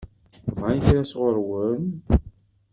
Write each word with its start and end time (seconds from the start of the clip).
Bɣan 0.55 0.79
kra 0.85 1.03
sɣur-wen? 1.11 1.83